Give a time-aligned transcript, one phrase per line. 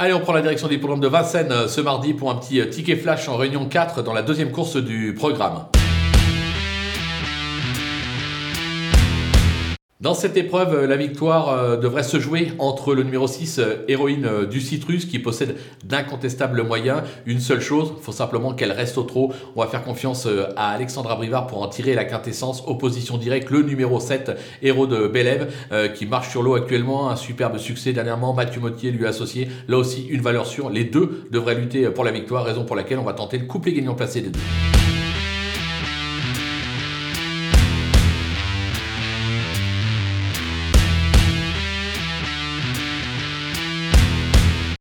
[0.00, 2.60] Allez, on prend la direction des programmes de Vincennes euh, ce mardi pour un petit
[2.60, 5.64] euh, ticket flash en réunion 4 dans la deuxième course du programme.
[10.00, 13.84] Dans cette épreuve, euh, la victoire euh, devrait se jouer entre le numéro 6, euh,
[13.88, 17.02] héroïne du Citrus, qui possède d'incontestables moyens.
[17.26, 19.32] Une seule chose, il faut simplement qu'elle reste au trot.
[19.56, 22.62] On va faire confiance à Alexandra Brivard pour en tirer la quintessence.
[22.68, 25.52] Opposition directe, le numéro 7, héros de Bélève,
[25.96, 27.10] qui marche sur l'eau actuellement.
[27.10, 28.34] Un superbe succès dernièrement.
[28.34, 29.48] Mathieu Mottier lui associé.
[29.66, 30.70] Là aussi, une valeur sûre.
[30.70, 33.72] Les deux devraient lutter pour la victoire, raison pour laquelle on va tenter le couplet
[33.72, 34.77] gagnant placé des deux.